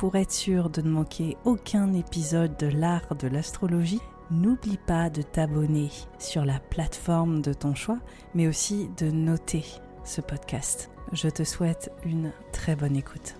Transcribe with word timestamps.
Pour 0.00 0.16
être 0.16 0.32
sûr 0.32 0.70
de 0.70 0.80
ne 0.80 0.88
manquer 0.88 1.36
aucun 1.44 1.92
épisode 1.92 2.56
de 2.56 2.68
l'art 2.68 3.14
de 3.16 3.28
l'astrologie, 3.28 4.00
n'oublie 4.30 4.78
pas 4.78 5.10
de 5.10 5.20
t'abonner 5.20 5.90
sur 6.18 6.46
la 6.46 6.58
plateforme 6.58 7.42
de 7.42 7.52
ton 7.52 7.74
choix, 7.74 7.98
mais 8.34 8.48
aussi 8.48 8.88
de 8.96 9.10
noter 9.10 9.62
ce 10.04 10.22
podcast. 10.22 10.90
Je 11.12 11.28
te 11.28 11.44
souhaite 11.44 11.92
une 12.06 12.32
très 12.50 12.76
bonne 12.76 12.96
écoute. 12.96 13.39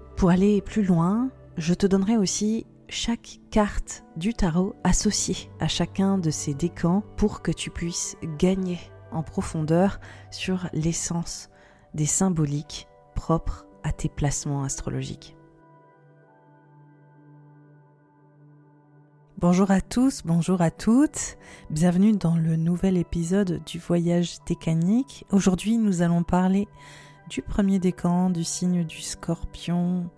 Pour 0.21 0.29
aller 0.29 0.61
plus 0.61 0.83
loin, 0.83 1.31
je 1.57 1.73
te 1.73 1.87
donnerai 1.87 2.15
aussi 2.15 2.67
chaque 2.89 3.39
carte 3.49 4.03
du 4.17 4.35
tarot 4.35 4.75
associée 4.83 5.49
à 5.59 5.67
chacun 5.67 6.19
de 6.19 6.29
ces 6.29 6.53
décans 6.53 7.01
pour 7.17 7.41
que 7.41 7.51
tu 7.51 7.71
puisses 7.71 8.15
gagner 8.37 8.77
en 9.11 9.23
profondeur 9.23 9.99
sur 10.29 10.69
l'essence 10.73 11.49
des 11.95 12.05
symboliques 12.05 12.87
propres 13.15 13.65
à 13.81 13.91
tes 13.91 14.09
placements 14.09 14.61
astrologiques. 14.61 15.35
Bonjour 19.39 19.71
à 19.71 19.81
tous, 19.81 20.21
bonjour 20.23 20.61
à 20.61 20.69
toutes, 20.69 21.39
bienvenue 21.71 22.11
dans 22.11 22.35
le 22.35 22.57
nouvel 22.57 22.95
épisode 22.97 23.63
du 23.65 23.79
voyage 23.79 24.35
décanique. 24.45 25.25
Aujourd'hui 25.31 25.79
nous 25.79 26.03
allons 26.03 26.21
parler 26.21 26.67
du 27.31 27.41
premier 27.41 27.79
décan 27.79 28.29
du 28.29 28.43
signe 28.43 28.83
du 28.83 28.99
scorpion 28.99 30.09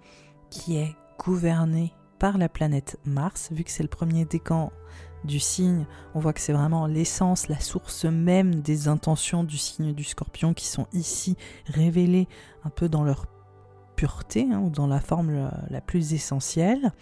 qui 0.50 0.78
est 0.78 0.96
gouverné 1.20 1.94
par 2.18 2.40
la 2.40 2.50
planète 2.50 3.00
Mars, 3.06 3.52
vu 3.52 3.64
que 3.64 3.70
c'est 3.70 3.84
le 3.84 3.90
premier 3.90 4.26
décan 4.26 4.72
du 5.24 5.40
signe, 5.40 5.86
on 6.16 6.20
voit 6.20 6.34
que 6.34 6.42
c'est 6.42 6.54
vraiment 6.54 6.88
l'essence, 6.88 7.50
la 7.50 7.60
source 7.60 8.06
même 8.06 8.56
des 8.62 8.88
intentions 8.88 9.44
du 9.44 9.60
signe 9.60 9.94
du 9.94 10.04
scorpion 10.04 10.56
qui 10.56 10.66
sont 10.66 10.88
ici 10.92 11.38
révélées 11.68 12.28
un 12.64 12.72
peu 12.72 12.90
dans 12.90 13.04
leur 13.04 13.28
pureté 13.96 14.48
hein, 14.52 14.60
ou 14.62 14.72
dans 14.72 14.88
la 14.88 15.00
forme 15.00 15.52
la, 15.70 15.82
plus 15.82 16.16
essentielle. 16.16 16.94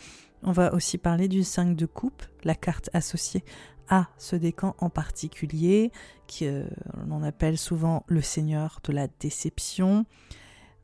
On 0.44 0.52
va 0.52 0.74
aussi 0.74 0.98
parler 0.98 1.30
du 1.30 1.44
5 1.44 1.74
de 1.74 1.86
coupe, 1.86 2.24
la 2.44 2.56
carte 2.56 2.90
associée 2.92 3.46
à 3.92 4.08
ce 4.18 4.36
décan 4.36 4.76
en 4.80 4.90
particulier, 4.90 5.92
qui 6.26 6.48
euh, 6.48 6.64
on 7.10 7.22
appelle 7.22 7.58
souvent 7.58 8.04
le 8.08 8.22
seigneur 8.22 8.80
de 8.86 8.94
la 8.94 9.08
déception. 9.20 10.06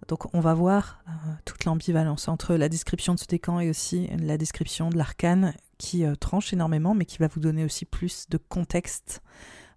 Donc 0.10 0.32
on 0.36 0.42
va 0.42 0.54
voir 0.54 1.02
euh, 1.08 1.12
toute 1.46 1.64
l'ambivalence 1.66 2.28
entre 2.28 2.56
la 2.56 2.70
description 2.70 3.16
de 3.16 3.20
ce 3.20 3.26
décan 3.26 3.60
et 3.62 3.70
aussi 3.70 4.08
la 4.20 4.38
description 4.38 4.90
de 4.90 4.98
l'arcane 4.98 5.56
qui 5.78 6.06
euh, 6.06 6.16
tranche 6.16 6.52
énormément, 6.52 6.94
mais 6.94 7.06
qui 7.06 7.18
va 7.18 7.28
vous 7.28 7.40
donner 7.40 7.64
aussi 7.64 7.86
plus 7.86 8.28
de 8.30 8.38
contexte, 8.38 9.24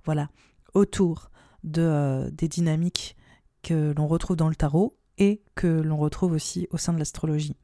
voilà, 0.05 0.29
autour 0.75 1.31
de, 1.63 2.29
des 2.33 2.49
dynamiques 2.49 3.17
que 3.63 3.95
l'on 3.97 4.09
retrouve 4.09 4.37
dans 4.37 4.49
le 4.49 4.57
tarot 4.57 4.99
et 5.19 5.41
que 5.55 5.69
l'on 5.69 5.99
retrouve 5.99 6.33
aussi 6.33 6.67
au 6.73 6.79
sein 6.79 6.93
de 6.93 6.99
l'astrologie. 6.99 7.55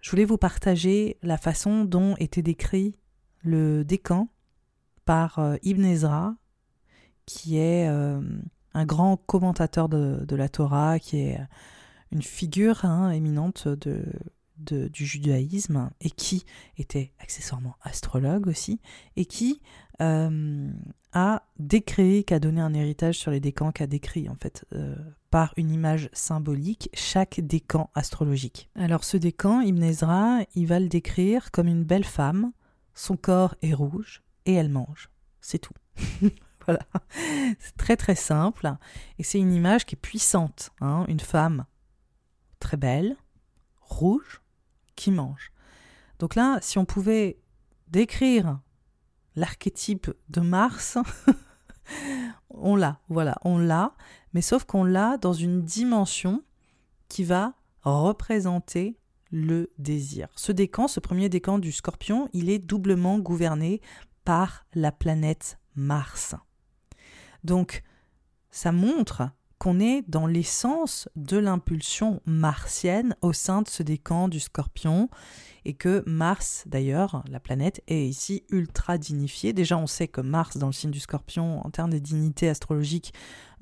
Je 0.00 0.10
voulais 0.10 0.24
vous 0.24 0.38
partager 0.38 1.18
la 1.22 1.36
façon 1.36 1.84
dont 1.84 2.14
était 2.18 2.42
décrit 2.42 2.94
le 3.42 3.84
décan 3.84 4.28
par 5.08 5.38
euh, 5.38 5.56
Ibn 5.62 5.86
Ezra, 5.86 6.34
qui 7.24 7.56
est 7.56 7.88
euh, 7.88 8.20
un 8.74 8.84
grand 8.84 9.16
commentateur 9.16 9.88
de, 9.88 10.36
la 10.36 10.50
Torah, 10.50 10.98
qui 10.98 11.20
est 11.20 11.40
une 12.12 12.20
figure 12.20 12.84
hein, 12.84 13.10
éminente 13.12 13.68
du 14.58 15.06
judaïsme 15.06 15.88
et 16.02 16.10
qui 16.10 16.44
était 16.76 17.14
accessoirement 17.20 17.74
astrologue 17.80 18.48
aussi, 18.48 18.82
et 19.16 19.24
qui 19.24 19.62
euh, 20.02 20.70
a 21.14 21.42
décrit, 21.58 22.24
qui 22.24 22.34
a 22.34 22.38
donné 22.38 22.60
un 22.60 22.74
héritage 22.74 23.16
sur 23.16 23.30
les 23.30 23.40
décans, 23.40 23.72
qui 23.72 23.82
a 23.82 23.86
décrit 23.86 24.28
en 24.28 24.34
fait 24.34 24.66
par 25.30 25.54
une 25.56 25.70
image 25.70 26.10
symbolique 26.12 26.90
chaque 26.92 27.40
décan 27.40 27.88
astrologique. 27.94 28.68
Alors 28.74 29.04
ce 29.04 29.16
décan, 29.16 29.62
Ibn 29.62 29.82
Ezra, 29.84 30.40
il 30.54 30.66
va 30.66 30.78
le 30.78 30.88
décrire 30.88 31.50
comme 31.50 31.66
une 31.66 31.84
belle 31.84 32.04
femme, 32.04 32.52
son 32.92 33.16
corps 33.16 33.54
est 33.62 33.72
rouge, 33.72 34.22
et 34.48 34.54
elle 34.54 34.70
mange. 34.70 35.10
C'est 35.40 35.58
tout. 35.58 35.74
voilà. 36.66 36.80
C'est 37.60 37.76
très 37.76 37.96
très 37.96 38.14
simple. 38.14 38.74
Et 39.18 39.22
c'est 39.22 39.38
une 39.38 39.52
image 39.52 39.84
qui 39.84 39.94
est 39.94 40.00
puissante. 40.00 40.70
Hein. 40.80 41.04
Une 41.06 41.20
femme 41.20 41.66
très 42.58 42.78
belle, 42.78 43.16
rouge, 43.82 44.40
qui 44.96 45.12
mange. 45.12 45.52
Donc 46.18 46.34
là, 46.34 46.58
si 46.62 46.78
on 46.78 46.86
pouvait 46.86 47.38
décrire 47.88 48.58
l'archétype 49.36 50.10
de 50.30 50.40
Mars, 50.40 50.96
on 52.50 52.74
l'a, 52.74 53.00
voilà, 53.08 53.36
on 53.42 53.58
l'a, 53.58 53.94
mais 54.32 54.40
sauf 54.40 54.64
qu'on 54.64 54.82
l'a 54.82 55.18
dans 55.18 55.34
une 55.34 55.62
dimension 55.62 56.42
qui 57.08 57.22
va 57.22 57.54
représenter 57.82 58.98
le 59.30 59.70
désir. 59.78 60.28
Ce 60.36 60.52
décan, 60.52 60.88
ce 60.88 61.00
premier 61.00 61.28
décan 61.28 61.58
du 61.58 61.70
scorpion, 61.70 62.28
il 62.32 62.48
est 62.48 62.58
doublement 62.58 63.18
gouverné 63.18 63.80
par 64.28 64.66
la 64.74 64.92
planète 64.92 65.58
Mars. 65.74 66.34
Donc, 67.44 67.82
ça 68.50 68.72
montre 68.72 69.22
qu'on 69.56 69.80
est 69.80 70.02
dans 70.06 70.26
l'essence 70.26 71.08
de 71.16 71.38
l'impulsion 71.38 72.20
martienne 72.26 73.16
au 73.22 73.32
sein 73.32 73.62
de 73.62 73.68
ce 73.68 73.82
décan 73.82 74.28
du 74.28 74.38
scorpion 74.38 75.08
et 75.64 75.72
que 75.72 76.02
Mars, 76.04 76.64
d'ailleurs, 76.66 77.24
la 77.30 77.40
planète, 77.40 77.82
est 77.86 78.06
ici 78.06 78.44
ultra 78.50 78.98
dignifiée. 78.98 79.54
Déjà, 79.54 79.78
on 79.78 79.86
sait 79.86 80.08
que 80.08 80.20
Mars, 80.20 80.58
dans 80.58 80.66
le 80.66 80.74
signe 80.74 80.90
du 80.90 81.00
scorpion, 81.00 81.66
en 81.66 81.70
termes 81.70 81.94
de 81.94 81.98
dignité 81.98 82.50
astrologique, 82.50 83.14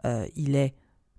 euh, 0.05 0.27
il 0.35 0.57
est 0.57 0.75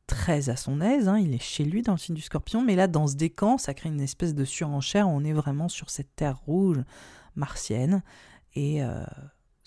très 0.08 0.50
à 0.50 0.58
son 0.58 0.82
aise, 0.82 1.08
hein, 1.08 1.20
il 1.20 1.34
est 1.34 1.42
chez 1.42 1.64
lui 1.64 1.84
dans 1.84 1.94
le 1.94 2.00
signe 2.00 2.16
du 2.16 2.22
scorpion, 2.22 2.66
mais 2.66 2.76
là, 2.76 2.88
dans 2.88 3.08
ce 3.08 3.16
décan, 3.16 3.58
ça 3.58 3.74
crée 3.74 3.88
une 3.88 4.02
espèce 4.02 4.36
de 4.36 4.44
surenchère, 4.44 5.08
on 5.08 5.24
est 5.24 5.32
vraiment 5.32 5.70
sur 5.70 5.90
cette 5.90 6.14
terre 6.18 6.38
rouge 6.38 6.84
martienne 7.38 8.04
et 8.56 8.84
euh, 8.84 9.06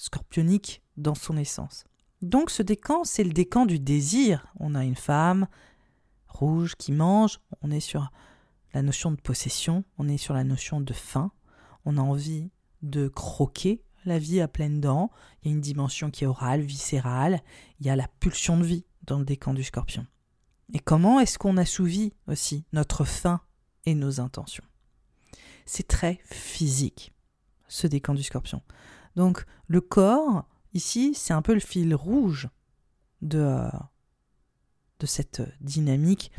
scorpionique 0.00 0.82
dans 0.96 1.14
son 1.14 1.36
essence. 1.36 1.84
Donc 2.22 2.50
ce 2.50 2.62
décan, 2.62 3.04
c'est 3.04 3.24
le 3.24 3.32
décan 3.32 3.66
du 3.66 3.78
désir. 3.78 4.46
On 4.58 4.74
a 4.74 4.82
une 4.82 4.96
femme 4.96 5.46
rouge 6.26 6.74
qui 6.76 6.92
mange, 6.92 7.38
on 7.60 7.70
est 7.70 7.80
sur 7.80 8.10
la 8.72 8.82
notion 8.82 9.10
de 9.10 9.20
possession, 9.20 9.84
on 9.98 10.08
est 10.08 10.16
sur 10.16 10.32
la 10.32 10.44
notion 10.44 10.80
de 10.80 10.92
faim, 10.94 11.32
on 11.84 11.98
a 11.98 12.00
envie 12.00 12.50
de 12.82 13.08
croquer 13.08 13.82
la 14.06 14.18
vie 14.18 14.40
à 14.40 14.48
pleines 14.48 14.80
dents, 14.80 15.10
il 15.42 15.48
y 15.48 15.50
a 15.50 15.54
une 15.54 15.60
dimension 15.60 16.10
qui 16.10 16.24
est 16.24 16.26
orale, 16.28 16.62
viscérale, 16.62 17.42
il 17.78 17.86
y 17.86 17.90
a 17.90 17.96
la 17.96 18.08
pulsion 18.08 18.56
de 18.56 18.64
vie 18.64 18.86
dans 19.02 19.18
le 19.18 19.26
décan 19.26 19.52
du 19.52 19.64
scorpion. 19.64 20.06
Et 20.72 20.78
comment 20.78 21.20
est-ce 21.20 21.38
qu'on 21.38 21.58
assouvit 21.58 22.14
aussi 22.26 22.64
notre 22.72 23.04
faim 23.04 23.40
et 23.84 23.94
nos 23.94 24.20
intentions? 24.20 24.64
C'est 25.66 25.88
très 25.88 26.20
physique, 26.24 27.12
ce 27.68 27.86
décan 27.86 28.14
du 28.14 28.22
scorpion. 28.22 28.62
Donc 29.16 29.44
le 29.66 29.80
corps, 29.80 30.46
ici, 30.74 31.12
c'est 31.14 31.32
un 31.32 31.42
peu 31.42 31.54
le 31.54 31.60
fil 31.60 31.94
rouge 31.94 32.48
de, 33.22 33.38
euh, 33.38 33.68
cette 35.04 35.42
dynamique 35.60 36.30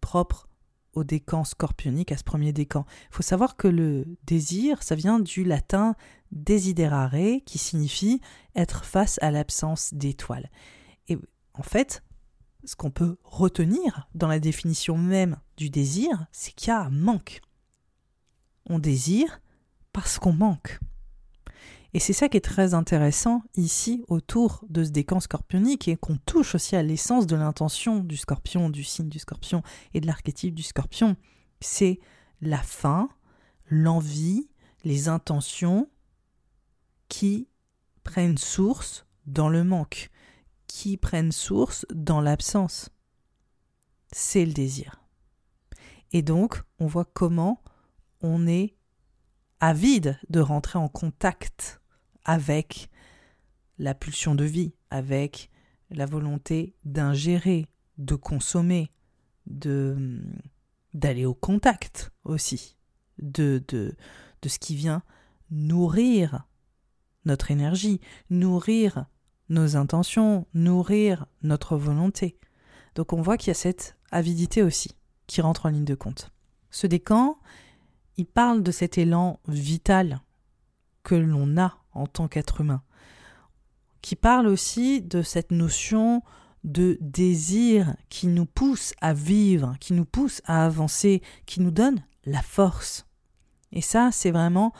propre 0.00 0.48
au 0.92 1.04
décan 1.04 1.44
scorpionique, 1.44 2.12
à 2.12 2.18
ce 2.18 2.24
premier 2.24 2.52
décan. 2.52 2.84
Il 3.10 3.16
faut 3.16 3.22
savoir 3.22 3.56
que 3.56 3.68
le 3.68 4.04
désir, 4.24 4.82
ça 4.82 4.94
vient 4.94 5.20
du 5.20 5.42
latin 5.42 5.96
desiderare, 6.32 7.40
qui 7.46 7.58
signifie 7.58 8.20
être 8.54 8.84
face 8.84 9.18
à 9.22 9.30
l'absence 9.30 9.94
d'étoiles. 9.94 10.50
Et 11.08 11.16
en 11.54 11.62
fait, 11.62 12.02
ce 12.64 12.76
qu'on 12.76 12.90
peut 12.90 13.16
retenir 13.24 14.08
dans 14.14 14.28
la 14.28 14.38
définition 14.38 14.96
même 14.96 15.38
du 15.56 15.70
désir, 15.70 16.26
c'est 16.30 16.52
qu'il 16.52 16.68
y 16.68 16.72
a 16.72 16.82
un 16.82 16.90
manque. 16.90 17.40
On 18.66 18.78
désire 18.78 19.40
parce 19.92 20.18
qu'on 20.18 20.32
manque. 20.32 20.78
Et 21.94 22.00
c'est 22.00 22.14
ça 22.14 22.28
qui 22.28 22.38
est 22.38 22.44
très 22.44 22.72
intéressant 22.72 23.42
ici 23.54 24.02
autour 24.08 24.64
de 24.70 24.82
ce 24.82 24.90
décan 24.90 25.20
scorpionique 25.20 25.88
et 25.88 25.96
qu'on 25.96 26.16
touche 26.16 26.54
aussi 26.54 26.74
à 26.74 26.82
l'essence 26.82 27.26
de 27.26 27.36
l'intention 27.36 28.00
du 28.00 28.16
scorpion, 28.16 28.70
du 28.70 28.82
signe 28.82 29.10
du 29.10 29.18
scorpion 29.18 29.62
et 29.92 30.00
de 30.00 30.06
l'archétype 30.06 30.54
du 30.54 30.62
scorpion. 30.62 31.16
C'est 31.60 32.00
la 32.40 32.62
faim, 32.62 33.10
l'envie, 33.66 34.48
les 34.84 35.08
intentions 35.08 35.90
qui 37.08 37.48
prennent 38.04 38.38
source 38.38 39.04
dans 39.26 39.50
le 39.50 39.62
manque, 39.62 40.10
qui 40.66 40.96
prennent 40.96 41.32
source 41.32 41.84
dans 41.92 42.22
l'absence. 42.22 42.88
C'est 44.12 44.46
le 44.46 44.52
désir. 44.54 45.02
Et 46.12 46.22
donc, 46.22 46.62
on 46.78 46.86
voit 46.86 47.04
comment 47.04 47.62
on 48.22 48.46
est 48.46 48.76
avide 49.60 50.18
de 50.28 50.40
rentrer 50.40 50.78
en 50.78 50.88
contact 50.88 51.81
avec 52.24 52.90
la 53.78 53.94
pulsion 53.94 54.34
de 54.34 54.44
vie, 54.44 54.74
avec 54.90 55.50
la 55.90 56.06
volonté 56.06 56.74
d'ingérer, 56.84 57.66
de 57.98 58.14
consommer, 58.14 58.90
de 59.46 60.20
d'aller 60.94 61.24
au 61.24 61.32
contact 61.32 62.12
aussi 62.24 62.76
de, 63.18 63.64
de, 63.68 63.96
de 64.42 64.48
ce 64.48 64.58
qui 64.58 64.76
vient 64.76 65.02
nourrir 65.50 66.46
notre 67.24 67.50
énergie, 67.50 68.00
nourrir 68.28 69.06
nos 69.48 69.76
intentions, 69.76 70.46
nourrir 70.54 71.26
notre 71.42 71.76
volonté. 71.76 72.38
Donc 72.94 73.12
on 73.12 73.22
voit 73.22 73.36
qu'il 73.36 73.48
y 73.48 73.52
a 73.52 73.54
cette 73.54 73.96
avidité 74.10 74.62
aussi 74.62 74.90
qui 75.26 75.40
rentre 75.40 75.66
en 75.66 75.70
ligne 75.70 75.84
de 75.84 75.94
compte. 75.94 76.30
Ce 76.70 76.86
décan, 76.86 77.38
il 78.16 78.26
parle 78.26 78.62
de 78.62 78.70
cet 78.70 78.98
élan 78.98 79.40
vital 79.48 80.20
que 81.02 81.14
l'on 81.14 81.56
a 81.56 81.81
en 81.92 82.06
tant 82.06 82.28
qu'être 82.28 82.60
humain, 82.60 82.82
qui 84.00 84.16
parle 84.16 84.46
aussi 84.46 85.02
de 85.02 85.22
cette 85.22 85.50
notion 85.50 86.22
de 86.64 86.96
désir 87.00 87.96
qui 88.08 88.26
nous 88.26 88.46
pousse 88.46 88.92
à 89.00 89.14
vivre, 89.14 89.74
qui 89.80 89.94
nous 89.94 90.04
pousse 90.04 90.40
à 90.44 90.64
avancer, 90.64 91.22
qui 91.46 91.60
nous 91.60 91.70
donne 91.70 92.04
la 92.24 92.42
force. 92.42 93.06
Et 93.72 93.80
ça, 93.80 94.10
c'est 94.12 94.30
vraiment 94.30 94.72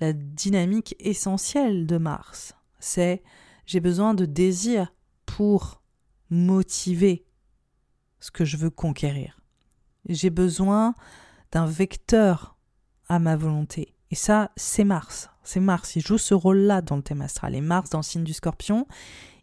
la 0.00 0.12
dynamique 0.12 0.96
essentielle 0.98 1.86
de 1.86 1.98
Mars. 1.98 2.54
C'est 2.80 3.22
j'ai 3.66 3.80
besoin 3.80 4.14
de 4.14 4.24
désir 4.24 4.92
pour 5.26 5.82
motiver 6.30 7.26
ce 8.18 8.30
que 8.30 8.44
je 8.44 8.56
veux 8.56 8.70
conquérir. 8.70 9.40
J'ai 10.08 10.30
besoin 10.30 10.94
d'un 11.52 11.66
vecteur 11.66 12.56
à 13.08 13.18
ma 13.18 13.36
volonté. 13.36 13.94
Et 14.10 14.14
ça, 14.14 14.52
c'est 14.56 14.84
Mars. 14.84 15.28
C'est 15.48 15.60
Mars. 15.60 15.96
Il 15.96 16.02
joue 16.02 16.18
ce 16.18 16.34
rôle-là 16.34 16.82
dans 16.82 16.96
le 16.96 17.02
thème 17.02 17.22
astral. 17.22 17.54
Et 17.54 17.62
Mars, 17.62 17.88
dans 17.88 18.00
le 18.00 18.04
signe 18.04 18.22
du 18.22 18.34
scorpion, 18.34 18.86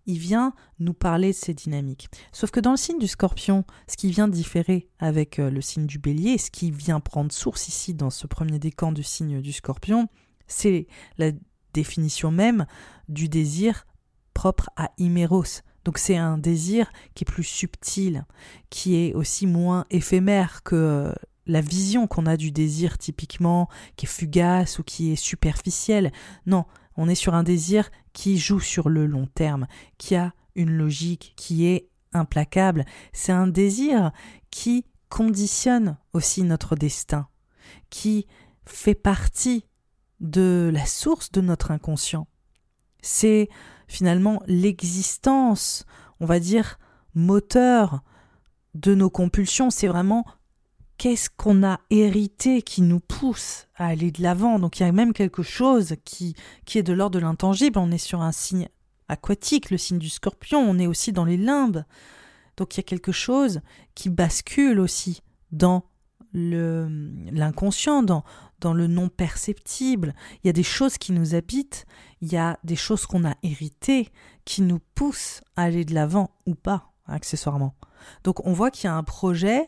il 0.06 0.19
vient 0.19 0.54
nous 0.78 0.94
parler 0.94 1.30
de 1.30 1.36
ces 1.36 1.56
dynamiques. 1.56 2.10
Sauf 2.31 2.52
que 2.52 2.60
dans 2.60 2.69
le 2.69 2.78
signe 2.78 3.00
du 3.00 3.07
scorpion, 3.07 3.66
ce 3.88 3.98
qui 3.98 4.12
vient 4.12 4.28
différer 4.28 4.88
avec 5.00 5.40
euh, 5.40 5.50
le 5.50 5.62
signe 5.62 5.88
du 5.88 5.98
bélier, 5.98 6.38
ce 6.38 6.51
qui 6.51 6.70
vient 6.70 7.00
prendre 7.00 7.32
source 7.32 7.70
ici 7.70 7.96
dans 7.96 8.12
ce 8.12 8.27
premier 8.27 8.60
décan 8.60 8.91
du 8.91 9.01
signe 9.01 9.41
du 9.41 9.51
scorpion, 9.51 10.08
c'est 10.46 10.86
la 11.18 11.32
définition 11.74 12.29
même 12.29 12.68
du 13.10 13.27
désir 13.27 13.88
propre 14.36 14.70
à 14.75 14.91
Iméros. 15.00 15.63
Donc 15.86 15.98
c'est 15.98 16.18
un 16.18 16.38
désir 16.38 16.91
qui 17.15 17.24
est 17.24 17.32
plus 17.32 17.44
subtil, 17.44 18.25
qui 18.70 18.96
est 18.96 19.15
aussi 19.15 19.48
moins 19.48 19.86
éphémère 19.89 20.62
que 20.62 20.75
euh, 20.75 21.13
la 21.48 21.62
vision 21.62 22.08
qu'on 22.08 22.25
a 22.25 22.38
du 22.38 22.52
désir 22.52 22.98
typiquement, 22.98 23.70
qui 23.96 24.06
est 24.06 24.10
fugace 24.10 24.80
ou 24.80 24.84
qui 24.84 25.12
est 25.12 25.16
superficielle. 25.16 26.12
Non, 26.46 26.66
on 26.98 27.08
est 27.10 27.16
sur 27.16 27.34
un 27.34 27.44
désir 27.44 27.90
qui 28.14 28.38
joue 28.38 28.60
sur 28.60 28.90
le 28.90 29.06
long 29.06 29.28
terme, 29.28 29.68
qui 29.98 30.16
a 30.16 30.34
une 30.56 30.72
logique, 30.72 31.34
qui 31.36 31.66
est 31.66 31.90
implacable. 32.14 32.86
C'est 33.14 33.32
un 33.32 33.48
désir 33.48 34.12
qui 34.50 34.86
conditionne 35.10 35.98
aussi 36.14 36.44
notre 36.44 36.75
destin, 36.75 37.28
qui 37.90 38.25
fait 38.66 38.96
partie 38.96 39.66
de 40.20 40.72
la 40.74 40.86
source 40.86 41.32
de 41.32 41.42
notre 41.42 41.72
inconscient. 41.72 42.28
C'est 43.02 43.50
finalement 43.88 44.42
l'existence, 44.48 45.86
on 46.20 46.25
va 46.25 46.40
dire, 46.40 46.80
moteur 47.14 48.02
de 48.74 48.96
nos 48.96 49.10
compulsions. 49.10 49.70
C'est 49.70 49.88
vraiment 49.88 50.25
qu'est-ce 50.98 51.30
qu'on 51.30 51.64
a 51.64 51.80
hérité 51.90 52.62
qui 52.62 52.82
nous 52.82 53.00
pousse 53.00 53.68
à 53.75 53.88
aller 53.88 54.12
de 54.12 54.22
l'avant? 54.22 54.60
Donc 54.60 54.80
il 54.80 54.84
y 54.84 54.86
a 54.86 54.92
même 54.92 55.14
quelque 55.14 55.44
chose 55.44 55.96
qui, 56.06 56.36
qui 56.66 56.78
est 56.78 56.84
de 56.84 56.94
l'ordre 56.94 57.20
de 57.20 57.24
l'intangible. 57.24 57.80
On 57.80 57.92
est 57.92 57.98
sur 57.98 58.22
un 58.22 58.32
signe 58.32 58.70
aquatique, 59.08 59.70
le 59.70 59.78
signe 59.78 60.00
du 60.00 60.10
scorpion, 60.10 60.60
on 60.60 60.80
est 60.80 60.88
aussi 60.88 61.12
dans 61.12 61.25
les 61.25 61.38
limbes. 61.38 61.84
Donc 62.58 62.75
il 62.75 62.78
y 62.78 62.80
a 62.80 62.84
quelque 62.84 63.12
chose 63.12 63.62
qui 63.94 64.10
bascule 64.10 64.80
aussi 64.80 65.22
dans 65.52 65.84
l'inconscient, 66.34 68.04
dans, 68.04 68.24
dans 68.60 68.74
le 68.74 68.88
non 68.88 69.10
perceptible. 69.10 70.14
Il 70.44 70.48
y 70.48 70.50
a 70.50 70.54
des 70.54 70.64
choses 70.64 70.98
qui 70.98 71.12
nous 71.14 71.36
habitent, 71.36 71.86
il 72.22 72.32
y 72.32 72.38
a 72.38 72.60
des 72.64 72.75
choses 72.75 73.06
qu'on 73.06 73.25
a 73.25 73.36
héritées 73.44 74.10
qui 74.44 74.62
nous 74.62 74.80
poussent 74.96 75.42
à 75.56 75.64
aller 75.64 75.86
de 75.86 75.94
l'avant 75.94 76.32
ou 76.46 76.56
pas, 76.56 76.92
accessoirement. 77.06 77.75
Donc 78.24 78.46
on 78.46 78.54
voit 78.54 78.72
qu'il 78.72 78.86
y 78.86 78.92
a 78.92 78.96
un 78.96 79.04
projet 79.04 79.68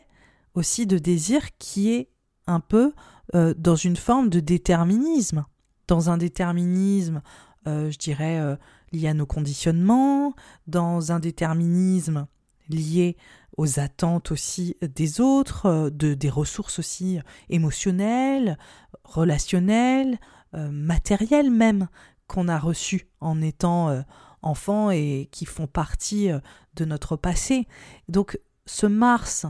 aussi 0.58 0.86
de 0.86 0.98
désir 0.98 1.56
qui 1.58 1.92
est 1.92 2.10
un 2.46 2.60
peu 2.60 2.92
euh, 3.34 3.54
dans 3.56 3.76
une 3.76 3.96
forme 3.96 4.28
de 4.28 4.40
déterminisme, 4.40 5.46
dans 5.86 6.10
un 6.10 6.18
déterminisme, 6.18 7.22
euh, 7.66 7.90
je 7.90 7.98
dirais, 7.98 8.40
euh, 8.40 8.56
lié 8.92 9.08
à 9.08 9.14
nos 9.14 9.26
conditionnements, 9.26 10.34
dans 10.66 11.12
un 11.12 11.20
déterminisme 11.20 12.26
lié 12.68 13.16
aux 13.56 13.80
attentes 13.80 14.30
aussi 14.30 14.76
des 14.82 15.20
autres, 15.20 15.90
de, 15.90 16.14
des 16.14 16.30
ressources 16.30 16.78
aussi 16.78 17.18
émotionnelles, 17.48 18.58
relationnelles, 19.04 20.18
matérielles 20.52 21.50
même, 21.50 21.88
qu'on 22.28 22.46
a 22.46 22.58
reçues 22.58 23.08
en 23.20 23.42
étant 23.42 24.04
enfant 24.42 24.90
et 24.90 25.28
qui 25.32 25.44
font 25.44 25.66
partie 25.66 26.30
de 26.74 26.84
notre 26.84 27.16
passé. 27.16 27.66
Donc 28.08 28.38
ce 28.64 28.86
Mars, 28.86 29.46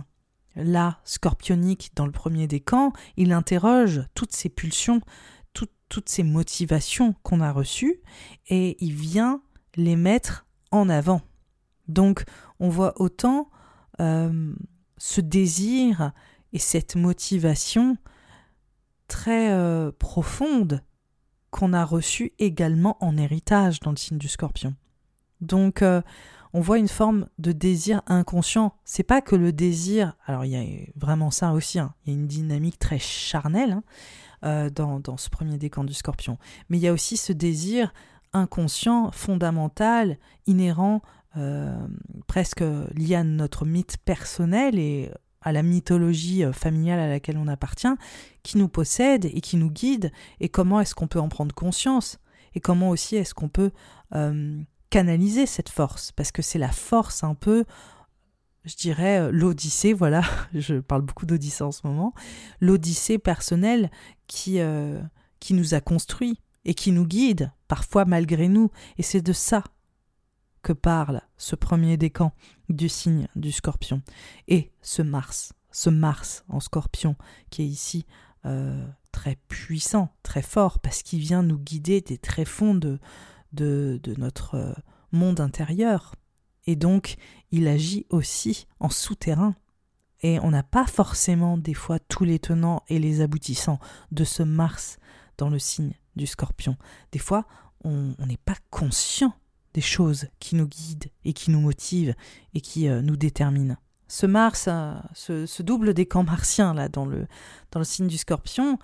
là, 0.58 0.98
scorpionique 1.04 1.92
dans 1.94 2.06
le 2.06 2.12
premier 2.12 2.46
décan, 2.46 2.92
il 3.16 3.32
interroge 3.32 4.02
toutes 4.14 4.32
ces 4.32 4.48
pulsions, 4.48 5.00
toutes 5.88 6.08
ces 6.10 6.22
motivations 6.22 7.14
qu'on 7.22 7.40
a 7.40 7.50
reçues 7.50 8.02
et 8.48 8.76
il 8.84 8.92
vient 8.92 9.40
les 9.76 9.96
mettre 9.96 10.46
en 10.70 10.90
avant. 10.90 11.22
Donc 11.86 12.24
on 12.60 12.68
voit 12.68 13.00
autant 13.00 13.48
euh, 14.00 14.52
ce 14.98 15.20
désir 15.20 16.12
et 16.52 16.58
cette 16.58 16.94
motivation 16.94 17.96
très 19.06 19.50
euh, 19.50 19.90
profonde 19.98 20.82
qu'on 21.50 21.72
a 21.72 21.84
reçue 21.84 22.32
également 22.38 23.02
en 23.02 23.16
héritage 23.16 23.80
dans 23.80 23.90
le 23.90 23.96
signe 23.96 24.18
du 24.18 24.28
scorpion. 24.28 24.74
Donc 25.40 25.82
euh, 25.82 26.02
on 26.52 26.60
voit 26.60 26.78
une 26.78 26.88
forme 26.88 27.26
de 27.38 27.52
désir 27.52 28.02
inconscient. 28.06 28.74
C'est 28.84 29.02
pas 29.02 29.20
que 29.20 29.36
le 29.36 29.52
désir, 29.52 30.16
alors 30.26 30.44
il 30.44 30.50
y 30.50 30.56
a 30.56 30.64
vraiment 30.96 31.30
ça 31.30 31.52
aussi, 31.52 31.78
hein. 31.78 31.94
il 32.04 32.12
y 32.12 32.16
a 32.16 32.18
une 32.18 32.26
dynamique 32.26 32.78
très 32.78 32.98
charnelle 32.98 33.72
hein, 33.72 33.82
euh, 34.44 34.70
dans, 34.70 35.16
ce 35.16 35.30
premier 35.30 35.58
décan 35.58 35.84
du 35.84 35.94
scorpion, 35.94 36.38
mais 36.68 36.78
il 36.78 36.80
y 36.80 36.88
a 36.88 36.92
aussi 36.92 37.16
ce 37.16 37.32
désir 37.32 37.92
inconscient, 38.32 39.10
fondamental, 39.10 40.18
inhérent, 40.46 41.02
euh, 41.36 41.76
presque 42.26 42.64
lié 42.94 43.14
à 43.14 43.24
notre 43.24 43.64
mythe 43.64 43.96
personnel 44.04 44.78
et 44.78 45.10
à 45.40 45.52
la 45.52 45.62
mythologie 45.62 46.44
euh, 46.44 46.52
familiale 46.52 47.00
à 47.00 47.08
laquelle 47.08 47.38
on 47.38 47.48
appartient, 47.48 47.88
qui 48.42 48.58
nous 48.58 48.68
possède 48.68 49.26
et 49.26 49.40
qui 49.40 49.56
nous 49.56 49.70
guide, 49.70 50.12
et 50.40 50.48
comment 50.48 50.80
est-ce 50.80 50.94
qu'on 50.94 51.06
peut 51.08 51.20
en 51.20 51.28
prendre 51.28 51.54
conscience, 51.54 52.18
et 52.54 52.60
comment 52.60 52.90
aussi 52.90 53.16
est-ce 53.16 53.34
qu'on 53.34 53.48
peut 53.48 53.70
canaliser 54.90 55.46
cette 55.46 55.68
force, 55.68 56.12
parce 56.12 56.32
que 56.32 56.42
c'est 56.42 56.58
la 56.58 56.72
force 56.72 57.24
un 57.24 57.34
peu, 57.34 57.64
je 58.64 58.76
dirais, 58.76 59.20
euh, 59.20 59.30
l'odyssée, 59.30 59.92
voilà, 59.92 60.22
je 60.54 60.76
parle 60.76 61.02
beaucoup 61.02 61.26
d'odyssée 61.26 61.64
en 61.64 61.72
ce 61.72 61.86
moment, 61.86 62.14
l'odyssée 62.60 63.18
personnelle 63.18 63.90
qui, 64.26 64.60
euh, 64.60 65.00
qui 65.40 65.54
nous 65.54 65.74
a 65.74 65.80
construit 65.80 66.40
et 66.64 66.74
qui 66.74 66.92
nous 66.92 67.06
guide, 67.06 67.52
parfois 67.66 68.04
malgré 68.04 68.48
nous, 68.48 68.70
et 68.96 69.02
c'est 69.02 69.22
de 69.22 69.32
ça 69.32 69.64
que 70.62 70.72
parle 70.72 71.22
ce 71.36 71.54
premier 71.54 71.96
décan 71.96 72.32
du 72.68 72.88
signe 72.88 73.28
du 73.36 73.52
scorpion. 73.52 74.02
Et 74.48 74.72
ce 74.82 75.02
Mars, 75.02 75.52
ce 75.70 75.88
Mars 75.88 76.44
en 76.48 76.60
scorpion, 76.60 77.16
qui 77.50 77.62
est 77.62 77.66
ici 77.66 78.04
euh, 78.44 78.86
très 79.12 79.36
puissant, 79.48 80.10
très 80.22 80.42
fort, 80.42 80.78
parce 80.80 81.02
qu'il 81.02 81.20
vient 81.20 81.42
nous 81.42 81.58
guider 81.58 82.00
des 82.00 82.18
tréfonds 82.18 82.74
de, 82.74 82.98
de, 83.52 84.00
notre 84.16 84.54
euh, 84.56 84.72
monde 85.12 85.40
intérieur. 85.40 86.14
Et 86.66 86.76
donc, 86.76 87.16
il 87.50 87.66
agit 87.66 88.06
aussi 88.10 88.66
en 88.80 88.90
souterrain. 88.90 89.54
Et 90.20 90.38
on 90.40 90.50
n'a 90.50 90.64
pas 90.64 90.86
forcément 90.86 91.56
des 91.56 91.74
fois 91.74 91.98
tous 91.98 92.24
les 92.24 92.38
tenants 92.38 92.82
et 92.88 92.98
les 92.98 93.20
aboutissants 93.20 93.78
de 94.10 94.24
ce 94.24 94.42
Mars 94.42 94.98
dans 95.36 95.48
le 95.48 95.58
signe 95.58 95.92
du 96.16 96.26
scorpion. 96.26 96.76
Des 97.12 97.20
fois, 97.20 97.46
on 97.84 98.14
n'est 98.26 98.36
pas 98.36 98.56
conscient 98.70 99.32
des 99.74 99.80
choses 99.80 100.26
qui 100.40 100.56
nous 100.56 100.66
guident 100.66 101.10
et 101.24 101.32
qui 101.32 101.52
nous 101.52 101.60
motivent 101.60 102.14
et 102.54 102.60
qui 102.60 102.88
euh, 102.88 103.00
nous 103.00 103.16
déterminent. 103.16 103.76
Ce 104.08 104.26
Mars, 104.26 104.66
euh, 104.68 104.94
ce, 105.14 105.62
double 105.62 105.94
décan 105.94 106.24
martien 106.24 106.74
là 106.74 106.88
dans 106.88 107.06
le, 107.06 107.28
dans 107.70 107.78
le 107.78 107.84
signe 107.84 108.08
du 108.08 108.18
scorpion, 108.18 108.78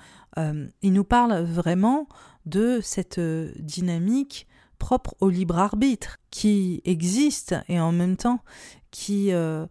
il 0.83 0.93
nous 0.93 1.05
parle 1.05 1.45
vraiment 1.45 2.09
de 2.47 2.81
cette 2.83 3.21
dynamique 3.21 4.47
propre 4.79 5.15
au 5.21 5.31
libre 5.31 5.59
arbitre 5.59 6.19
qui 6.31 6.83
existe 6.85 7.55
et 7.69 7.81
en 7.81 7.93
même 7.93 8.17
temps 8.17 8.41
qui 8.91 9.33
euh, 9.33 9.67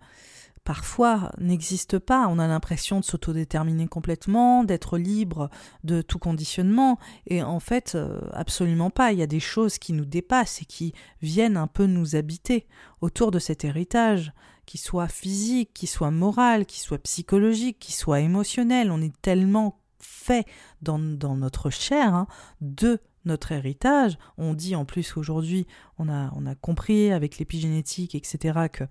parfois 0.63 1.32
n'existe 1.38 2.00
pas. 2.00 2.27
On 2.30 2.39
a 2.39 2.48
l'impression 2.48 3.00
de 3.00 3.06
s'autodéterminer 3.06 3.88
complètement, 3.88 4.63
d'être 4.63 4.98
libre 4.98 5.50
de 5.84 6.01
tout 6.01 6.20
conditionnement 6.20 6.98
et 7.27 7.44
en 7.44 7.60
fait 7.60 7.96
euh, 7.96 8.22
absolument 8.32 8.89
pas. 8.89 9.12
Il 9.12 9.20
y 9.20 9.24
a 9.24 9.27
des 9.27 9.39
choses 9.39 9.77
qui 9.77 9.94
nous 9.94 10.06
dépassent 10.06 10.62
et 10.62 10.65
qui 10.65 10.94
viennent 11.22 11.58
un 11.58 11.68
peu 11.68 11.86
nous 11.86 12.15
habiter 12.15 12.65
autour 13.01 13.32
de 13.32 13.39
cet 13.39 13.65
héritage 13.65 14.34
qui 14.65 14.77
soit 14.77 15.10
physique, 15.10 15.72
qui 15.74 15.88
soit 15.88 16.12
moral, 16.12 16.65
qui 16.65 16.80
soit 16.80 17.00
psychologique, 17.00 17.80
qui 17.80 17.92
soit 17.92 18.22
émotionnel. 18.22 18.92
On 18.92 19.01
est 19.01 19.13
tellement 19.22 19.77
fait 20.24 20.46
dans, 20.82 20.98
notre 20.98 21.70
chair 21.70 22.13
hein, 22.13 22.27
de 22.62 23.00
notre 23.25 23.51
héritage. 23.51 24.18
On 24.38 24.53
dit 24.53 24.75
en 24.75 24.86
plus 24.86 25.18
aujourd'hui, 25.18 25.68
on 26.00 26.10
a, 26.10 26.32
on 26.36 26.46
a 26.46 26.56
compris 26.56 27.12
avec 27.12 27.38
l'épigénétique, 27.38 28.15
etc., 28.15 28.68
que 28.72 28.86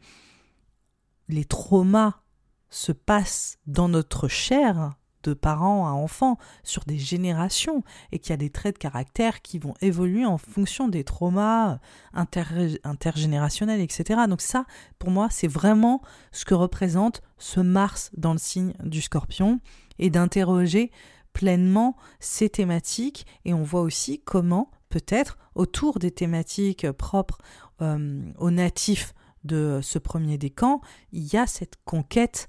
les 1.29 1.45
traumas 1.45 2.23
se 2.71 2.93
passent 2.93 3.59
dans 3.67 3.89
notre 3.89 4.29
chair 4.29 4.95
de 5.23 5.35
parents 5.35 5.87
à 5.87 5.91
enfants 5.91 6.39
sur 6.63 6.85
des 6.85 6.99
générations 6.99 7.83
et 8.11 8.19
qu'il 8.19 8.31
y 8.31 8.33
a 8.33 8.39
des 8.39 8.51
traits 8.51 8.75
de 8.75 8.79
caractère 8.79 9.43
qui 9.43 9.59
vont 9.59 9.75
évoluer 9.81 10.27
en 10.27 10.39
fonction 10.39 10.89
des 10.89 11.05
traumas 11.05 11.79
intergénérationnels, 12.13 13.81
etc. 13.81 14.23
Donc 14.29 14.41
ça, 14.41 14.65
pour 14.99 15.11
moi, 15.11 15.29
c'est 15.31 15.49
vraiment 15.49 16.03
ce 16.33 16.45
que 16.45 16.55
représente 16.55 17.23
ce 17.39 17.61
Mars 17.61 18.11
dans 18.17 18.33
le 18.33 18.39
signe 18.39 18.75
du 18.83 19.01
scorpion 19.01 19.61
et 19.99 20.11
d'interroger 20.11 20.91
pleinement 21.33 21.97
ces 22.21 22.49
thématiques 22.49 23.27
et 23.45 23.55
on 23.55 23.63
voit 23.63 23.83
aussi 23.83 24.21
comment 24.21 24.71
peut-être 24.89 25.39
autour 25.55 25.99
des 25.99 26.11
thématiques 26.11 26.91
propres 26.93 27.39
euh, 27.81 28.23
aux 28.39 28.51
natifs 28.51 29.15
de 29.45 29.81
ce 29.83 29.99
premier 29.99 30.39
décan, 30.39 30.81
il 31.11 31.33
y 31.33 31.37
a 31.37 31.47
cette 31.47 31.77
conquête 31.85 32.49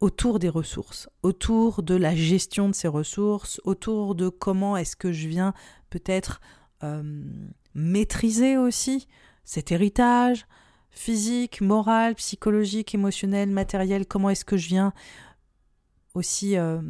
autour 0.00 0.38
des 0.38 0.48
ressources, 0.48 1.08
autour 1.22 1.82
de 1.82 1.94
la 1.94 2.14
gestion 2.14 2.68
de 2.68 2.74
ces 2.74 2.88
ressources, 2.88 3.60
autour 3.64 4.14
de 4.14 4.28
comment 4.28 4.76
est-ce 4.76 4.96
que 4.96 5.12
je 5.12 5.28
viens 5.28 5.54
peut-être 5.90 6.40
euh, 6.82 7.24
maîtriser 7.74 8.56
aussi 8.56 9.08
cet 9.44 9.72
héritage 9.72 10.46
physique, 10.90 11.60
moral, 11.60 12.14
psychologique, 12.14 12.94
émotionnel, 12.94 13.48
matériel, 13.50 14.06
comment 14.06 14.30
est-ce 14.30 14.44
que 14.44 14.56
je 14.56 14.68
viens 14.68 14.92
aussi 16.14 16.56
euh, 16.56 16.80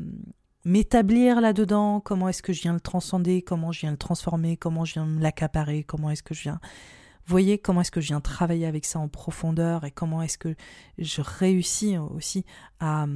m'établir 0.64 1.40
là-dedans, 1.40 2.00
comment 2.00 2.28
est-ce 2.28 2.42
que 2.42 2.52
je 2.52 2.62
viens 2.62 2.72
le 2.72 2.80
transcender, 2.80 3.42
comment 3.42 3.72
je 3.72 3.80
viens 3.80 3.90
le 3.90 3.96
transformer, 3.96 4.56
comment 4.56 4.84
je 4.84 4.94
viens 4.94 5.06
l'accaparer, 5.20 5.84
comment 5.84 6.10
est-ce 6.10 6.22
que 6.22 6.34
je 6.34 6.42
viens 6.42 6.60
voyez 7.26 7.58
comment 7.58 7.80
est-ce 7.80 7.90
que 7.90 8.00
je 8.00 8.08
viens 8.08 8.20
travailler 8.20 8.66
avec 8.66 8.84
ça 8.84 8.98
en 8.98 9.08
profondeur 9.08 9.84
et 9.84 9.90
comment 9.90 10.22
est-ce 10.22 10.38
que 10.38 10.54
je 10.98 11.20
réussis 11.20 11.98
aussi 11.98 12.44
à, 12.80 13.06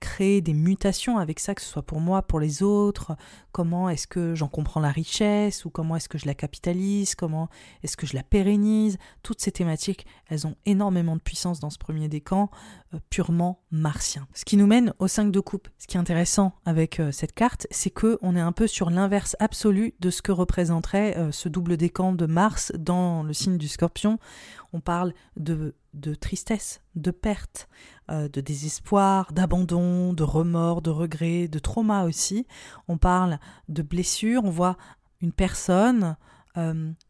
créer 0.00 0.40
des 0.40 0.54
mutations 0.54 1.18
avec 1.18 1.40
ça, 1.40 1.54
que 1.54 1.60
ce 1.60 1.68
soit 1.68 1.82
pour 1.82 2.00
moi, 2.00 2.22
pour 2.22 2.40
les 2.40 2.62
autres, 2.62 3.16
comment 3.52 3.90
est-ce 3.90 4.06
que 4.06 4.34
j'en 4.34 4.48
comprends 4.48 4.80
la 4.80 4.90
richesse 4.90 5.64
ou 5.64 5.70
comment 5.70 5.96
est-ce 5.96 6.08
que 6.08 6.16
je 6.16 6.26
la 6.26 6.34
capitalise, 6.34 7.14
comment 7.14 7.48
est-ce 7.82 7.96
que 7.96 8.06
je 8.06 8.14
la 8.14 8.22
pérennise? 8.22 8.98
Toutes 9.22 9.40
ces 9.40 9.52
thématiques, 9.52 10.06
elles 10.28 10.46
ont 10.46 10.56
énormément 10.64 11.16
de 11.16 11.20
puissance 11.20 11.60
dans 11.60 11.70
ce 11.70 11.78
premier 11.78 12.08
décan, 12.08 12.50
euh, 12.94 12.98
purement 13.10 13.60
martien. 13.70 14.26
Ce 14.32 14.44
qui 14.44 14.56
nous 14.56 14.66
mène 14.66 14.94
au 14.98 15.06
5 15.06 15.30
de 15.30 15.40
coupe. 15.40 15.68
Ce 15.78 15.86
qui 15.86 15.96
est 15.96 16.00
intéressant 16.00 16.54
avec 16.64 16.98
euh, 16.98 17.12
cette 17.12 17.34
carte, 17.34 17.66
c'est 17.70 17.90
que 17.90 18.18
on 18.22 18.36
est 18.36 18.40
un 18.40 18.52
peu 18.52 18.66
sur 18.66 18.90
l'inverse 18.90 19.36
absolu 19.38 19.94
de 20.00 20.10
ce 20.10 20.22
que 20.22 20.32
représenterait 20.32 21.16
euh, 21.18 21.32
ce 21.32 21.48
double 21.48 21.76
décan 21.76 22.12
de 22.12 22.26
Mars 22.26 22.72
dans 22.78 23.22
le 23.22 23.32
signe 23.32 23.49
du 23.58 23.68
scorpion. 23.68 24.18
On 24.72 24.80
parle 24.80 25.12
de, 25.36 25.74
de 25.94 26.14
tristesse, 26.14 26.80
de 26.94 27.10
perte, 27.10 27.68
de 28.08 28.40
désespoir, 28.40 29.32
d'abandon, 29.32 30.12
de 30.12 30.24
remords, 30.24 30.82
de 30.82 30.90
regrets, 30.90 31.46
de 31.46 31.58
trauma 31.58 32.04
aussi. 32.04 32.46
On 32.88 32.98
parle 32.98 33.38
de 33.68 33.82
blessures, 33.82 34.44
on 34.44 34.50
voit 34.50 34.76
une 35.20 35.32
personne 35.32 36.16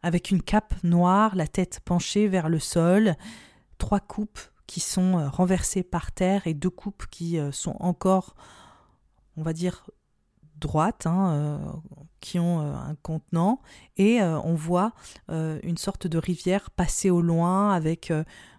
avec 0.02 0.30
une 0.30 0.42
cape 0.42 0.74
noire, 0.84 1.34
la 1.36 1.46
tête 1.46 1.80
penchée 1.84 2.28
vers 2.28 2.50
le 2.50 2.58
sol, 2.58 3.16
trois 3.78 4.00
coupes 4.00 4.40
qui 4.70 4.78
sont 4.78 5.18
euh, 5.18 5.28
renversées 5.28 5.82
par 5.82 6.12
terre 6.12 6.46
et 6.46 6.54
deux 6.54 6.70
coupes 6.70 7.04
qui 7.10 7.40
euh, 7.40 7.50
sont 7.50 7.74
encore, 7.80 8.36
on 9.36 9.42
va 9.42 9.52
dire, 9.52 9.90
droites, 10.60 11.06
hein, 11.06 11.30
euh, 11.32 11.58
qui 12.20 12.38
ont 12.38 12.60
un 12.60 12.94
contenant, 13.02 13.60
et 13.96 14.20
on 14.22 14.54
voit 14.54 14.92
une 15.30 15.78
sorte 15.78 16.06
de 16.06 16.18
rivière 16.18 16.70
passer 16.70 17.08
au 17.08 17.22
loin 17.22 17.72
avec 17.72 18.12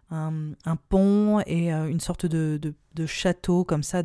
un, 0.10 0.55
pont 0.89 1.41
et 1.46 1.70
une 1.70 2.00
sorte 2.00 2.25
de, 2.25 2.60
de, 2.60 3.05
château 3.05 3.63
comme 3.63 3.84
ça, 3.84 4.01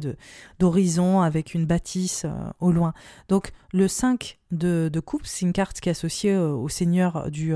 d'horizon 0.59 1.23
avec 1.23 1.55
une 1.55 1.65
bâtisse 1.65 2.26
au 2.61 2.71
loin. 2.71 2.93
Donc 3.29 3.53
le 3.73 3.88
5 3.88 4.38
de, 4.50 4.91
de 4.93 5.00
coupe, 5.00 5.25
c'est 5.25 5.47
une 5.47 5.55
carte 5.55 5.81
qui 5.81 5.88
est 5.88 5.93
associée 5.93 6.37
au 6.37 6.69
seigneur 6.69 7.31
du, 7.31 7.55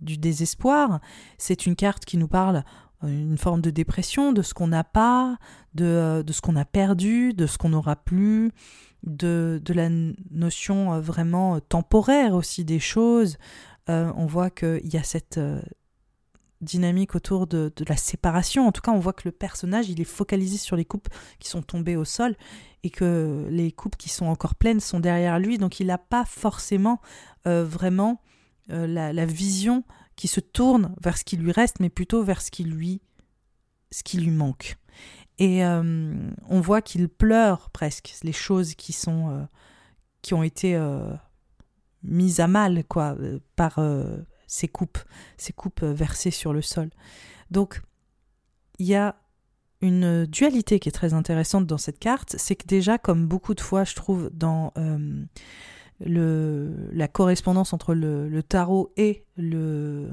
du 0.00 0.18
désespoir. 0.18 1.00
C'est 1.38 1.66
une 1.66 1.76
carte 1.76 2.04
qui 2.04 2.16
nous 2.16 2.28
parle 2.28 2.64
une 3.08 3.38
forme 3.38 3.60
de 3.60 3.70
dépression, 3.70 4.32
de 4.32 4.42
ce 4.42 4.54
qu'on 4.54 4.68
n'a 4.68 4.84
pas, 4.84 5.38
de, 5.74 5.84
euh, 5.84 6.22
de, 6.22 6.32
ce 6.32 6.40
qu'on 6.40 6.56
a 6.56 6.64
perdu, 6.64 7.32
de 7.32 7.46
ce 7.46 7.58
qu'on 7.58 7.70
n'aura 7.70 7.96
plus, 7.96 8.52
de, 9.02 9.60
de, 9.62 9.74
la 9.74 9.88
notion 10.30 10.94
euh, 10.94 11.00
vraiment 11.00 11.56
euh, 11.56 11.60
temporaire 11.60 12.34
aussi 12.34 12.64
des 12.64 12.80
choses, 12.80 13.36
on 13.86 14.24
voit 14.24 14.48
qu'il 14.48 14.94
y 14.94 14.96
a 14.96 15.02
cette 15.02 15.38
dynamique 16.62 17.14
autour 17.14 17.46
de, 17.46 17.70
la 17.86 17.98
séparation. 17.98 18.66
En 18.66 18.72
tout 18.72 18.80
cas, 18.80 18.92
on 18.92 18.98
voit 18.98 19.12
que 19.12 19.28
le 19.28 19.32
personnage, 19.32 19.90
il 19.90 20.00
est 20.00 20.04
focalisé 20.04 20.56
sur 20.56 20.74
les 20.74 20.86
coupes 20.86 21.10
qui 21.38 21.50
sont 21.50 21.60
tombées 21.60 21.96
au 21.96 22.06
sol 22.06 22.34
et 22.82 22.88
que 22.88 23.46
les 23.50 23.72
coupes 23.72 23.96
qui 23.96 24.08
sont 24.08 24.24
encore 24.24 24.54
pleines 24.54 24.80
sont 24.80 25.00
derrière 25.00 25.38
lui. 25.38 25.58
Donc, 25.58 25.80
il 25.80 25.88
n'a 25.88 25.98
pas 25.98 26.24
forcément 26.24 26.98
vraiment 27.44 28.22
la, 28.68 29.26
vision 29.26 29.84
qui 30.16 30.28
se 30.28 30.40
tourne 30.40 30.94
vers 31.02 31.16
ce 31.16 31.24
qui 31.24 31.36
lui 31.36 31.52
reste, 31.52 31.80
mais 31.80 31.90
plutôt 31.90 32.22
vers 32.22 32.40
ce 32.40 32.50
qui 32.50 32.64
lui, 32.64 33.00
ce 33.90 34.02
qui 34.02 34.18
lui 34.18 34.30
manque. 34.30 34.76
Et 35.38 35.64
on 35.64 36.60
voit 36.60 36.80
qu'il 36.80 37.08
pleure 37.08 37.70
presque 37.70 38.14
les 38.22 38.32
choses 38.32 38.76
qui 38.76 38.92
sont 38.92 39.48
qui 40.22 40.32
ont 40.32 40.44
été 40.44 40.76
mise 42.04 42.40
à 42.40 42.46
mal 42.46 42.84
quoi 42.84 43.16
euh, 43.18 43.40
par 43.56 43.78
euh, 43.78 44.18
ces 44.46 44.68
coupes, 44.68 44.98
ces 45.36 45.52
coupes 45.52 45.82
euh, 45.82 45.92
versées 45.92 46.30
sur 46.30 46.52
le 46.52 46.62
sol. 46.62 46.90
Donc 47.50 47.82
il 48.78 48.86
y 48.86 48.94
a 48.94 49.16
une 49.80 50.26
dualité 50.26 50.78
qui 50.78 50.88
est 50.88 50.92
très 50.92 51.14
intéressante 51.14 51.66
dans 51.66 51.78
cette 51.78 51.98
carte, 51.98 52.36
c'est 52.38 52.56
que 52.56 52.66
déjà 52.66 52.98
comme 52.98 53.26
beaucoup 53.26 53.54
de 53.54 53.60
fois 53.60 53.84
je 53.84 53.94
trouve 53.94 54.30
dans 54.32 54.72
le, 56.00 56.90
la 56.92 57.08
correspondance 57.08 57.72
entre 57.72 57.94
le, 57.94 58.42
tarot 58.42 58.92
et 58.96 59.24
le, 59.36 60.08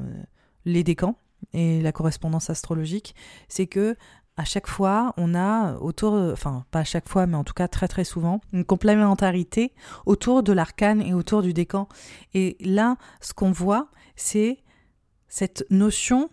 les 0.66 0.84
décans 0.84 1.18
et 1.54 1.82
la 1.82 1.92
correspondance 1.92 2.50
astrologique, 2.50 3.16
c'est 3.48 3.68
que 3.68 3.96
à 4.38 4.46
chaque 4.46 4.68
fois, 4.68 5.14
on 5.18 5.36
a 5.36 5.76
autour, 5.76 6.14
enfin 6.14 6.66
pas 6.72 6.80
à 6.80 6.84
chaque 6.84 7.10
fois, 7.10 7.28
mais 7.28 7.36
en 7.36 7.44
tout 7.44 7.54
cas 7.54 7.68
très 7.68 7.88
très 7.88 8.04
souvent, 8.04 8.42
une 8.54 8.64
complémentarité 8.64 9.74
autour 10.06 10.42
de 10.42 10.54
l'arcane 10.54 11.02
et 11.02 11.14
autour 11.14 11.42
du 11.42 11.54
décan. 11.54 11.88
Et 12.34 12.58
là, 12.62 12.98
ce 13.20 13.34
qu'on 13.34 13.52
voit, 13.52 13.90
c'est 14.16 14.60
cette 15.28 15.66
notion 15.70 16.30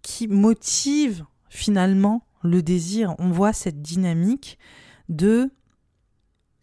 qui 0.00 0.28
motive 0.28 1.24
finalement 1.48 2.26
le 2.42 2.62
désir. 2.62 3.14
On 3.18 3.30
voit 3.30 3.52
cette 3.52 3.82
dynamique 3.82 4.58
de 5.08 5.50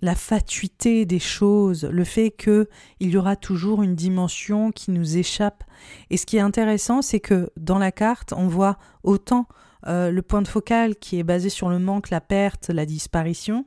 la 0.02 0.16
fatuité 0.16 1.06
des 1.06 1.20
choses, 1.20 1.84
le 1.84 2.04
fait 2.04 2.32
qu'il 2.32 2.68
y 3.02 3.18
aura 3.18 3.36
toujours 3.36 3.84
une 3.84 3.96
dimension 3.96 4.72
qui 4.72 4.92
nous 4.92 5.18
échappe. 5.18 5.64
Et 6.10 6.18
ce 6.18 6.26
qui 6.26 6.38
est 6.38 6.42
intéressant, 6.42 7.02
c'est 7.02 7.20
que 7.20 7.50
dans 7.58 7.78
la 7.78 7.92
carte, 7.92 8.34
on 8.34 8.48
voit 8.48 8.78
autant 9.04 9.48
euh, 9.88 10.12
le 10.12 10.22
point 10.22 10.42
de 10.42 10.48
focal 10.48 10.96
qui 10.96 11.20
est 11.20 11.24
basé 11.24 11.50
sur 11.50 11.70
le 11.70 11.80
manque, 11.80 12.10
la 12.10 12.22
perte, 12.22 12.70
la 12.70 12.86
disparition, 12.86 13.66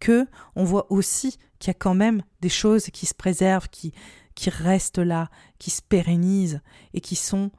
que 0.00 0.26
on 0.56 0.64
voit 0.64 0.90
aussi 0.90 1.38
qu'il 1.58 1.68
y 1.68 1.70
a 1.70 1.74
quand 1.74 1.94
même 1.94 2.22
des 2.40 2.48
choses 2.48 2.86
qui 2.86 3.06
se 3.06 3.14
préservent, 3.14 3.68
qui, 3.68 3.92
qui 4.34 4.50
restent 4.50 4.98
là, 4.98 5.30
qui 5.58 5.70
se 5.70 5.82
pérennisent 5.82 6.60
et 6.92 7.00
qui 7.00 7.16
sont, 7.16 7.50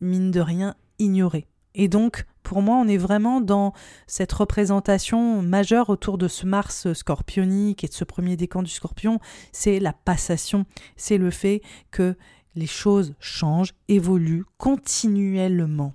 mine 0.00 0.30
de 0.30 0.40
rien, 0.40 0.74
ignorées. 0.98 1.46
Et 1.74 1.88
donc, 1.88 2.26
pour 2.42 2.62
moi, 2.62 2.76
on 2.76 2.88
est 2.88 2.96
vraiment 2.96 3.40
dans 3.40 3.72
cette 4.06 4.32
représentation 4.32 5.42
majeure 5.42 5.88
autour 5.90 6.18
de 6.18 6.28
ce 6.28 6.46
Mars 6.46 6.92
scorpionique 6.92 7.84
et 7.84 7.88
de 7.88 7.92
ce 7.92 8.04
premier 8.04 8.36
décan 8.36 8.62
du 8.62 8.70
scorpion, 8.70 9.20
c'est 9.52 9.78
la 9.78 9.92
passation, 9.92 10.66
c'est 10.96 11.18
le 11.18 11.30
fait 11.30 11.62
que 11.90 12.16
les 12.56 12.66
choses 12.66 13.14
changent, 13.20 13.74
évoluent 13.88 14.44
continuellement 14.58 15.94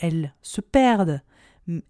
elles 0.00 0.34
se 0.42 0.60
perdent, 0.60 1.22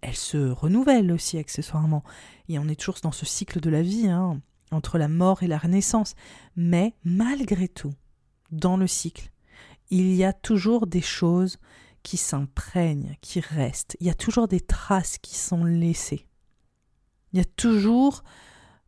elles 0.01 0.15
se 0.15 0.37
renouvellent 0.37 1.11
aussi 1.11 1.37
accessoirement. 1.37 2.03
Et 2.49 2.59
on 2.59 2.67
est 2.67 2.79
toujours 2.79 2.99
dans 3.01 3.11
ce 3.11 3.25
cycle 3.25 3.59
de 3.59 3.69
la 3.69 3.81
vie, 3.81 4.07
hein, 4.07 4.41
entre 4.71 4.97
la 4.97 5.07
mort 5.07 5.43
et 5.43 5.47
la 5.47 5.57
renaissance. 5.57 6.13
Mais 6.55 6.93
malgré 7.03 7.67
tout, 7.67 7.93
dans 8.51 8.77
le 8.77 8.87
cycle, 8.87 9.31
il 9.89 10.13
y 10.13 10.23
a 10.23 10.33
toujours 10.33 10.87
des 10.87 11.01
choses 11.01 11.57
qui 12.03 12.17
s'imprègnent, 12.17 13.15
qui 13.21 13.39
restent. 13.39 13.97
Il 13.99 14.07
y 14.07 14.09
a 14.09 14.15
toujours 14.15 14.47
des 14.47 14.59
traces 14.59 15.17
qui 15.17 15.37
sont 15.37 15.63
laissées. 15.63 16.27
Il 17.33 17.37
y 17.37 17.41
a 17.41 17.45
toujours, 17.45 18.23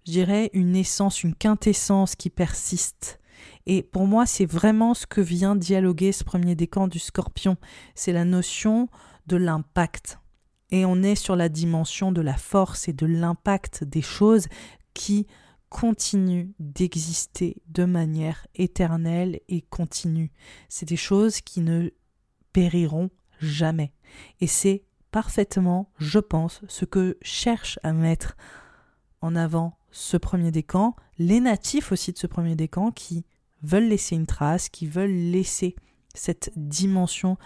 je 0.06 0.12
dirais, 0.12 0.50
une 0.54 0.76
essence, 0.76 1.24
une 1.24 1.36
quintessence 1.36 2.16
qui 2.16 2.30
persiste. 2.30 3.20
Et 3.66 3.84
pour 3.84 4.08
moi, 4.08 4.26
c'est 4.26 4.46
vraiment 4.46 4.94
ce 4.94 5.06
que 5.06 5.22
vient 5.22 5.56
dialoguer 5.56 6.12
ce 6.12 6.24
premier 6.24 6.56
décan 6.56 6.88
du 6.88 7.00
scorpion. 7.00 7.58
C'est 7.96 8.14
la 8.14 8.26
notion 8.26 8.90
de 9.28 9.38
l'impact. 9.38 10.20
Et 10.72 10.86
on 10.86 11.04
est 11.04 11.16
sur 11.16 11.36
la 11.36 11.50
dimension 11.50 12.12
de 12.12 12.22
la 12.22 12.36
force 12.36 12.88
et 12.88 12.94
de 12.94 13.06
l'impact 13.06 13.84
des 13.84 14.02
choses 14.02 14.48
qui 14.94 15.28
continuent 15.70 16.52
d'exister 16.60 17.58
de 17.68 17.86
manière 17.86 18.46
éternelle 18.56 19.40
et 19.50 19.62
continue. 19.62 20.32
C'est 20.70 20.88
des 20.88 20.98
choses 20.98 21.42
qui 21.42 21.62
ne 21.62 21.90
périront 22.54 23.10
jamais. 23.40 23.94
Et 24.40 24.48
c'est 24.48 24.84
parfaitement, 25.12 25.92
je 26.00 26.20
pense, 26.20 26.62
ce 26.68 26.86
que 26.86 27.18
cherche 27.22 27.80
à 27.84 27.94
mettre 27.94 28.38
en 29.22 29.36
avant 29.36 29.78
ce 29.92 30.18
premier 30.18 30.52
décan, 30.52 30.96
les 31.18 31.40
natifs 31.40 31.92
aussi 31.92 32.14
de 32.14 32.18
ce 32.18 32.28
premier 32.28 32.56
décan 32.56 32.92
qui 32.92 33.26
veulent 33.62 33.88
laisser 33.88 34.16
une 34.16 34.26
trace, 34.26 34.70
qui 34.70 34.88
veulent 34.88 35.12
laisser 35.12 35.76
cette 36.16 36.52
dimension 36.56 37.38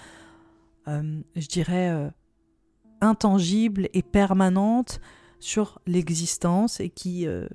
euh, 0.88 1.22
je 1.36 1.48
dirais, 1.48 1.90
euh, 1.90 2.10
intangible 3.02 3.90
et 3.94 4.02
permanente 4.02 5.02
sur 5.40 5.82
l'existence 5.86 6.80
et 6.80 6.90
qui 6.90 7.28
euh, 7.28 7.48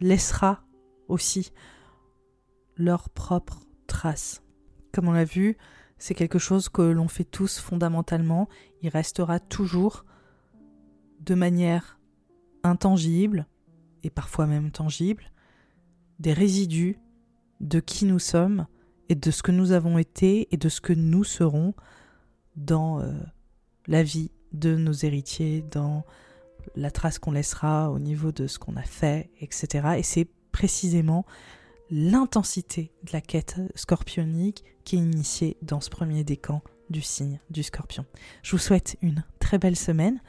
laissera 0.00 0.62
aussi 1.08 1.52
leur 2.76 3.10
propre 3.10 3.60
trace. 3.88 4.42
Comme 4.92 5.08
on 5.08 5.12
l'a 5.12 5.24
vu, 5.24 5.56
c'est 5.98 6.14
quelque 6.14 6.38
chose 6.38 6.68
que 6.68 6.82
l'on 6.82 7.08
fait 7.08 7.24
tous 7.24 7.58
fondamentalement. 7.58 8.48
Il 8.82 8.88
restera 8.88 9.40
toujours 9.40 10.04
de 11.20 11.34
manière 11.34 11.98
intangible 12.62 13.46
et 14.02 14.10
parfois 14.10 14.46
même 14.46 14.70
tangible 14.70 15.32
des 16.18 16.32
résidus 16.32 16.98
de 17.60 17.80
qui 17.80 18.04
nous 18.04 18.18
sommes 18.18 18.66
et 19.08 19.14
de 19.14 19.30
ce 19.30 19.42
que 19.42 19.52
nous 19.52 19.72
avons 19.72 19.98
été 19.98 20.48
et 20.52 20.56
de 20.56 20.68
ce 20.68 20.80
que 20.80 20.92
nous 20.92 21.24
serons 21.24 21.74
dans 22.56 23.00
euh, 23.00 23.12
la 23.86 24.02
vie 24.02 24.30
de 24.52 24.76
nos 24.76 24.92
héritiers, 24.92 25.62
dans 25.62 26.04
la 26.74 26.90
trace 26.90 27.18
qu'on 27.18 27.32
laissera 27.32 27.90
au 27.90 27.98
niveau 27.98 28.32
de 28.32 28.46
ce 28.46 28.58
qu'on 28.58 28.76
a 28.76 28.82
fait, 28.82 29.30
etc. 29.40 29.96
Et 29.98 30.02
c'est 30.02 30.28
précisément 30.52 31.26
l'intensité 31.90 32.90
de 33.04 33.12
la 33.12 33.20
quête 33.20 33.56
scorpionique 33.74 34.64
qui 34.84 34.96
est 34.96 35.00
initiée 35.00 35.56
dans 35.62 35.80
ce 35.80 35.90
premier 35.90 36.24
décan 36.24 36.62
du 36.90 37.02
signe 37.02 37.40
du 37.50 37.62
scorpion. 37.62 38.04
Je 38.42 38.52
vous 38.52 38.58
souhaite 38.58 38.96
une 39.02 39.24
très 39.40 39.58
belle 39.58 39.76
semaine 39.76 40.20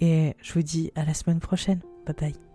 et 0.00 0.34
je 0.42 0.54
vous 0.54 0.62
dis 0.62 0.92
à 0.94 1.04
la 1.04 1.14
semaine 1.14 1.40
prochaine. 1.40 1.80
Bye 2.06 2.14
bye. 2.18 2.45